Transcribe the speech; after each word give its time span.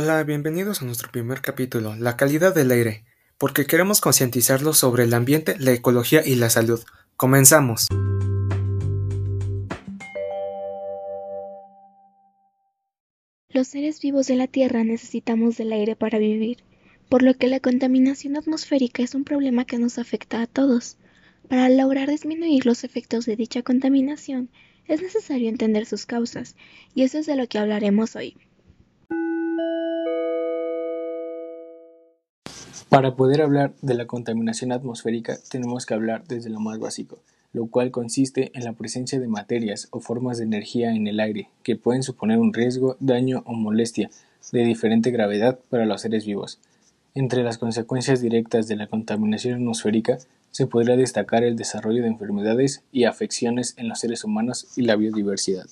Hola, 0.00 0.22
bienvenidos 0.22 0.80
a 0.80 0.84
nuestro 0.84 1.10
primer 1.10 1.40
capítulo, 1.40 1.96
La 1.96 2.16
calidad 2.16 2.54
del 2.54 2.70
aire, 2.70 3.04
porque 3.36 3.66
queremos 3.66 4.00
concientizarlos 4.00 4.78
sobre 4.78 5.02
el 5.02 5.12
ambiente, 5.12 5.56
la 5.58 5.72
ecología 5.72 6.24
y 6.24 6.36
la 6.36 6.50
salud. 6.50 6.80
Comenzamos. 7.16 7.88
Los 13.48 13.66
seres 13.66 14.00
vivos 14.00 14.28
de 14.28 14.36
la 14.36 14.46
Tierra 14.46 14.84
necesitamos 14.84 15.56
del 15.56 15.72
aire 15.72 15.96
para 15.96 16.20
vivir, 16.20 16.58
por 17.08 17.24
lo 17.24 17.34
que 17.34 17.48
la 17.48 17.58
contaminación 17.58 18.36
atmosférica 18.36 19.02
es 19.02 19.16
un 19.16 19.24
problema 19.24 19.64
que 19.64 19.80
nos 19.80 19.98
afecta 19.98 20.42
a 20.42 20.46
todos. 20.46 20.96
Para 21.48 21.68
lograr 21.70 22.08
disminuir 22.08 22.66
los 22.66 22.84
efectos 22.84 23.26
de 23.26 23.34
dicha 23.34 23.62
contaminación, 23.62 24.48
es 24.86 25.02
necesario 25.02 25.48
entender 25.48 25.86
sus 25.86 26.06
causas, 26.06 26.54
y 26.94 27.02
eso 27.02 27.18
es 27.18 27.26
de 27.26 27.34
lo 27.34 27.48
que 27.48 27.58
hablaremos 27.58 28.14
hoy. 28.14 28.36
Para 32.88 33.16
poder 33.16 33.42
hablar 33.42 33.74
de 33.82 33.92
la 33.92 34.06
contaminación 34.06 34.72
atmosférica 34.72 35.36
tenemos 35.50 35.84
que 35.84 35.92
hablar 35.92 36.24
desde 36.26 36.48
lo 36.48 36.58
más 36.58 36.78
básico, 36.78 37.18
lo 37.52 37.66
cual 37.66 37.90
consiste 37.90 38.50
en 38.54 38.64
la 38.64 38.72
presencia 38.72 39.20
de 39.20 39.28
materias 39.28 39.88
o 39.90 40.00
formas 40.00 40.38
de 40.38 40.44
energía 40.44 40.94
en 40.94 41.06
el 41.06 41.20
aire 41.20 41.50
que 41.62 41.76
pueden 41.76 42.02
suponer 42.02 42.38
un 42.38 42.54
riesgo, 42.54 42.96
daño 42.98 43.42
o 43.44 43.52
molestia 43.52 44.08
de 44.52 44.64
diferente 44.64 45.10
gravedad 45.10 45.58
para 45.68 45.84
los 45.84 46.00
seres 46.00 46.24
vivos. 46.24 46.60
Entre 47.14 47.42
las 47.42 47.58
consecuencias 47.58 48.22
directas 48.22 48.68
de 48.68 48.76
la 48.76 48.86
contaminación 48.86 49.56
atmosférica 49.56 50.16
se 50.50 50.66
podría 50.66 50.96
destacar 50.96 51.44
el 51.44 51.56
desarrollo 51.56 52.00
de 52.00 52.08
enfermedades 52.08 52.84
y 52.90 53.04
afecciones 53.04 53.74
en 53.76 53.88
los 53.88 54.00
seres 54.00 54.24
humanos 54.24 54.66
y 54.76 54.82
la 54.82 54.96
biodiversidad. 54.96 55.66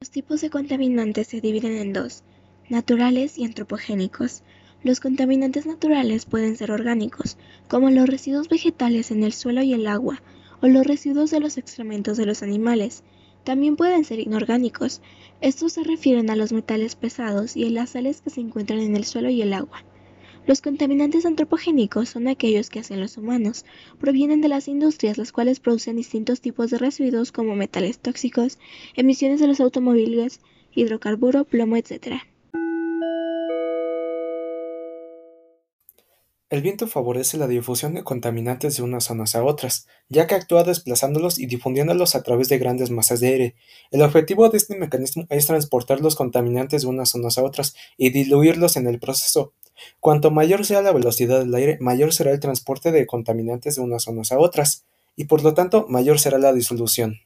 Los 0.00 0.10
tipos 0.10 0.40
de 0.40 0.50
contaminantes 0.50 1.26
se 1.26 1.40
dividen 1.40 1.78
en 1.78 1.92
dos, 1.92 2.22
naturales 2.68 3.38
y 3.38 3.44
antropogénicos. 3.44 4.42
Los 4.82 5.00
contaminantes 5.00 5.66
naturales 5.66 6.26
pueden 6.26 6.56
ser 6.56 6.70
orgánicos, 6.70 7.36
como 7.68 7.90
los 7.90 8.08
residuos 8.08 8.48
vegetales 8.48 9.10
en 9.10 9.24
el 9.24 9.32
suelo 9.32 9.62
y 9.62 9.72
el 9.72 9.86
agua, 9.86 10.22
o 10.60 10.68
los 10.68 10.86
residuos 10.86 11.30
de 11.30 11.40
los 11.40 11.58
excrementos 11.58 12.16
de 12.16 12.26
los 12.26 12.42
animales. 12.42 13.02
También 13.44 13.76
pueden 13.76 14.04
ser 14.04 14.20
inorgánicos. 14.20 15.02
Estos 15.40 15.74
se 15.74 15.84
refieren 15.84 16.30
a 16.30 16.36
los 16.36 16.52
metales 16.52 16.96
pesados 16.96 17.56
y 17.56 17.66
a 17.66 17.70
las 17.70 17.90
sales 17.90 18.22
que 18.22 18.30
se 18.30 18.40
encuentran 18.40 18.80
en 18.80 18.96
el 18.96 19.04
suelo 19.04 19.28
y 19.28 19.42
el 19.42 19.52
agua. 19.52 19.84
Los 20.46 20.60
contaminantes 20.60 21.24
antropogénicos 21.24 22.10
son 22.10 22.28
aquellos 22.28 22.68
que 22.68 22.80
hacen 22.80 23.00
los 23.00 23.16
humanos. 23.16 23.64
Provienen 23.98 24.42
de 24.42 24.48
las 24.48 24.68
industrias, 24.68 25.16
las 25.16 25.32
cuales 25.32 25.60
producen 25.60 25.96
distintos 25.96 26.42
tipos 26.42 26.70
de 26.70 26.78
residuos 26.78 27.32
como 27.32 27.56
metales 27.56 27.98
tóxicos, 27.98 28.58
emisiones 28.94 29.40
de 29.40 29.46
los 29.46 29.60
automóviles, 29.60 30.40
hidrocarburo, 30.74 31.44
plomo, 31.44 31.76
etc. 31.76 32.24
El 36.54 36.62
viento 36.62 36.86
favorece 36.86 37.36
la 37.36 37.48
difusión 37.48 37.94
de 37.94 38.04
contaminantes 38.04 38.76
de 38.76 38.84
unas 38.84 39.02
zonas 39.02 39.34
a 39.34 39.42
otras, 39.42 39.88
ya 40.08 40.28
que 40.28 40.36
actúa 40.36 40.62
desplazándolos 40.62 41.40
y 41.40 41.46
difundiéndolos 41.46 42.14
a 42.14 42.22
través 42.22 42.48
de 42.48 42.58
grandes 42.58 42.92
masas 42.92 43.18
de 43.18 43.26
aire. 43.26 43.54
El 43.90 44.02
objetivo 44.02 44.48
de 44.48 44.58
este 44.58 44.78
mecanismo 44.78 45.26
es 45.30 45.48
transportar 45.48 46.00
los 46.00 46.14
contaminantes 46.14 46.82
de 46.82 46.88
unas 46.88 47.08
zonas 47.08 47.38
a 47.38 47.42
otras 47.42 47.74
y 47.96 48.10
diluirlos 48.10 48.76
en 48.76 48.86
el 48.86 49.00
proceso. 49.00 49.52
Cuanto 49.98 50.30
mayor 50.30 50.64
sea 50.64 50.80
la 50.80 50.92
velocidad 50.92 51.40
del 51.40 51.56
aire, 51.56 51.76
mayor 51.80 52.12
será 52.12 52.30
el 52.30 52.38
transporte 52.38 52.92
de 52.92 53.04
contaminantes 53.04 53.74
de 53.74 53.82
unas 53.82 54.04
zonas 54.04 54.30
a 54.30 54.38
otras, 54.38 54.84
y 55.16 55.24
por 55.24 55.42
lo 55.42 55.54
tanto 55.54 55.86
mayor 55.88 56.20
será 56.20 56.38
la 56.38 56.52
disolución. 56.52 57.16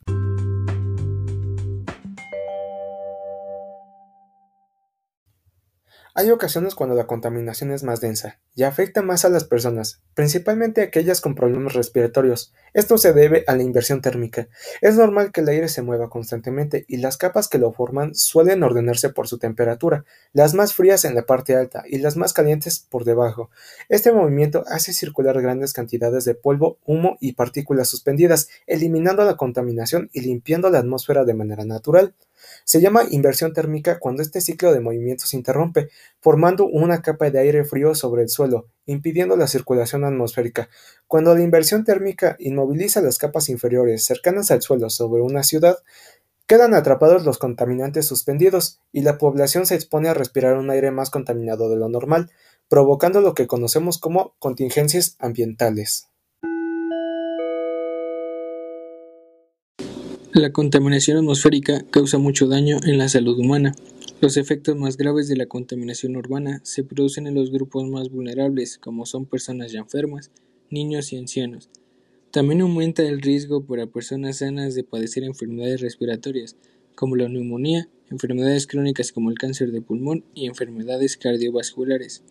Hay 6.15 6.31
ocasiones 6.31 6.75
cuando 6.75 6.97
la 6.97 7.07
contaminación 7.07 7.71
es 7.71 7.85
más 7.85 8.01
densa 8.01 8.39
y 8.55 8.65
afecta 8.65 9.03
más 9.03 9.25
a 9.25 9.29
las 9.29 9.45
personas, 9.45 10.01
principalmente 10.15 10.83
aquellas 10.83 11.21
con 11.21 11.35
problemas 11.35 11.75
respiratorios. 11.75 12.53
Esto 12.75 12.99
se 12.99 13.13
debe 13.13 13.45
a 13.47 13.55
la 13.55 13.63
inversión 13.63 14.01
térmica. 14.01 14.49
Es 14.81 14.97
normal 14.97 15.31
que 15.33 15.43
el 15.43 15.49
aire 15.49 15.69
se 15.69 15.83
mueva 15.83 16.11
constantemente 16.11 16.85
y 16.89 16.97
las 16.97 17.17
capas 17.17 17.49
que 17.49 17.59
lo 17.59 17.73
forman 17.73 18.15
suelen 18.15 18.63
ordenarse 18.63 19.11
por 19.11 19.29
su 19.29 19.39
temperatura, 19.39 20.05
las 20.33 20.55
más 20.55 20.75
frías 20.75 21.05
en 21.05 21.15
la 21.15 21.27
parte 21.27 21.55
alta 21.55 21.85
y 21.87 21.99
las 21.99 22.17
más 22.17 22.33
calientes 22.33 22.85
por 22.89 23.05
debajo. 23.05 23.51
Este 23.89 24.11
movimiento 24.13 24.65
hace 24.67 24.93
circular 24.93 25.41
grandes 25.41 25.73
cantidades 25.73 26.25
de 26.25 26.35
polvo, 26.35 26.79
humo 26.85 27.17
y 27.21 27.33
partículas 27.35 27.89
suspendidas, 27.89 28.49
eliminando 28.67 29.25
la 29.25 29.37
contaminación 29.37 30.11
y 30.13 30.23
limpiando 30.23 30.71
la 30.71 30.79
atmósfera 30.79 31.25
de 31.25 31.35
manera 31.35 31.65
natural. 31.65 32.15
Se 32.65 32.81
llama 32.81 33.05
inversión 33.11 33.53
térmica 33.53 33.99
cuando 33.99 34.23
este 34.23 34.41
ciclo 34.41 34.73
de 34.73 34.81
movimiento 34.81 35.27
se 35.27 35.37
interrumpe, 35.37 35.89
formando 36.21 36.67
una 36.67 37.03
capa 37.03 37.31
de 37.31 37.39
aire 37.39 37.65
frío 37.65 37.95
sobre 37.95 38.23
el 38.23 38.29
suelo, 38.29 38.67
impidiendo 38.87 39.37
la 39.37 39.47
circulación 39.47 40.05
atmosférica. 40.05 40.69
Cuando 41.07 41.35
la 41.35 41.43
inversión 41.43 41.85
térmica 41.85 42.37
inmoviliza 42.39 43.01
las 43.01 43.19
capas 43.19 43.49
inferiores 43.49 44.05
cercanas 44.05 44.51
al 44.51 44.63
suelo 44.63 44.91
sobre 44.91 45.23
una 45.23 45.43
ciudad, 45.43 45.79
quedan 46.47 46.75
atrapados 46.75 47.25
los 47.25 47.39
contaminantes 47.39 48.07
suspendidos 48.07 48.81
y 48.91 49.03
la 49.03 49.19
población 49.19 49.67
se 49.67 49.75
expone 49.75 50.09
a 50.09 50.15
respirar 50.15 50.57
un 50.57 50.71
aire 50.71 50.91
más 50.91 51.11
contaminado 51.11 51.69
de 51.69 51.77
lo 51.77 51.89
normal, 51.89 52.31
provocando 52.69 53.21
lo 53.21 53.35
que 53.35 53.47
conocemos 53.47 53.99
como 53.99 54.35
contingencias 54.39 55.17
ambientales. 55.19 56.09
La 60.39 60.53
contaminación 60.53 61.17
atmosférica 61.17 61.85
causa 61.91 62.19
mucho 62.19 62.47
daño 62.47 62.79
en 62.85 62.97
la 62.97 63.09
salud 63.09 63.37
humana. 63.41 63.75
Los 64.21 64.37
efectos 64.37 64.77
más 64.77 64.97
graves 64.97 65.27
de 65.27 65.35
la 65.35 65.47
contaminación 65.47 66.15
urbana 66.15 66.61
se 66.63 66.85
producen 66.85 67.27
en 67.27 67.35
los 67.35 67.51
grupos 67.51 67.89
más 67.89 68.09
vulnerables, 68.09 68.79
como 68.79 69.05
son 69.05 69.27
personas 69.27 69.73
ya 69.73 69.81
enfermas, 69.81 70.31
niños 70.71 71.13
y 71.13 71.17
ancianos. 71.17 71.71
También 72.31 72.61
aumenta 72.61 73.03
el 73.03 73.21
riesgo 73.21 73.65
para 73.65 73.89
personas 73.89 74.37
sanas 74.37 74.77
de 74.77 74.85
padecer 74.85 75.25
enfermedades 75.25 75.81
respiratorias, 75.81 76.55
como 76.95 77.17
la 77.17 77.29
neumonía, 77.29 77.89
enfermedades 78.09 78.69
crónicas 78.69 79.11
como 79.11 79.31
el 79.31 79.39
cáncer 79.39 79.73
de 79.73 79.83
pulmón 79.83 80.25
y 80.35 80.47
enfermedades 80.47 81.17
cardiovasculares. 81.17 82.23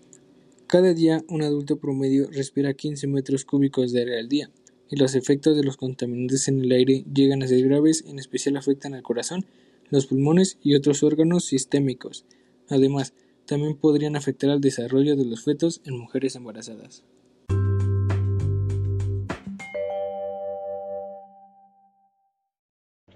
Cada 0.68 0.94
día 0.94 1.25
un 1.28 1.41
adulto 1.41 1.75
promedio 1.75 2.29
respira 2.31 2.74
15 2.74 3.06
metros 3.07 3.44
cúbicos 3.44 3.91
de 3.91 4.00
aire 4.00 4.18
al 4.18 4.29
día 4.29 4.50
y 4.90 4.96
los 4.96 5.16
efectos 5.16 5.56
de 5.56 5.64
los 5.64 5.78
contaminantes 5.78 6.48
en 6.48 6.62
el 6.62 6.72
aire 6.72 7.03
llegan 7.14 7.44
a 7.44 7.48
ser 7.48 7.68
graves, 7.68 8.03
en 8.08 8.20
especial 8.20 8.58
afectan 8.58 8.94
al 8.94 9.03
corazón, 9.03 9.46
los 9.90 10.08
pulmones 10.08 10.58
y 10.62 10.75
otros 10.75 11.03
órganos 11.03 11.46
sistémicos. 11.46 12.25
Además, 12.70 13.14
también 13.46 13.75
podrían 13.78 14.16
afectar 14.16 14.50
al 14.50 14.62
desarrollo 14.62 15.16
de 15.16 15.25
los 15.25 15.44
fetos 15.44 15.81
en 15.86 15.98
mujeres 15.98 16.36
embarazadas. 16.36 17.03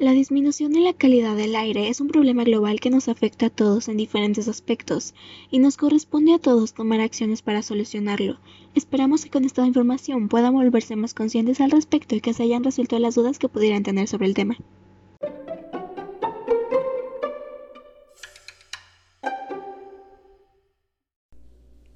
La 0.01 0.13
disminución 0.13 0.73
de 0.73 0.79
la 0.79 0.94
calidad 0.94 1.35
del 1.35 1.56
aire 1.56 1.88
es 1.88 2.01
un 2.01 2.07
problema 2.07 2.44
global 2.44 2.79
que 2.79 2.89
nos 2.89 3.07
afecta 3.07 3.45
a 3.45 3.50
todos 3.51 3.88
en 3.88 3.97
diferentes 3.97 4.47
aspectos 4.47 5.13
y 5.51 5.59
nos 5.59 5.78
corresponde 5.78 6.34
a 6.34 6.39
todos 6.39 6.73
tomar 6.73 7.00
acciones 7.01 7.44
para 7.44 7.62
solucionarlo. 7.62 8.40
Esperamos 8.73 9.23
que 9.23 9.29
con 9.29 9.45
esta 9.45 9.63
información 9.63 10.28
puedan 10.28 10.56
volverse 10.56 10.95
más 10.95 11.13
conscientes 11.13 11.61
al 11.61 11.69
respecto 11.69 12.16
y 12.16 12.19
que 12.19 12.34
se 12.34 12.41
hayan 12.41 12.63
resuelto 12.63 12.97
las 12.97 13.13
dudas 13.13 13.38
que 13.38 13.47
pudieran 13.47 13.84
tener 13.84 14.07
sobre 14.07 14.25
el 14.25 14.34
tema. 14.34 14.57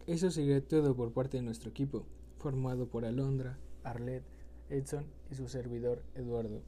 Eso 0.05 0.29
sería 0.29 0.63
todo 0.63 0.95
por 0.95 1.11
parte 1.11 1.37
de 1.37 1.43
nuestro 1.43 1.71
equipo, 1.71 2.05
formado 2.37 2.87
por 2.87 3.03
Alondra, 3.03 3.57
Arlet, 3.83 4.23
Edson 4.69 5.07
y 5.31 5.33
su 5.33 5.47
servidor 5.47 6.03
Eduardo. 6.13 6.61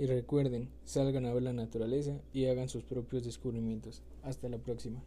Y 0.00 0.06
recuerden, 0.06 0.70
salgan 0.86 1.26
a 1.26 1.34
ver 1.34 1.42
la 1.42 1.52
naturaleza 1.52 2.22
y 2.32 2.46
hagan 2.46 2.70
sus 2.70 2.84
propios 2.84 3.22
descubrimientos. 3.22 4.02
Hasta 4.22 4.48
la 4.48 4.56
próxima. 4.56 5.04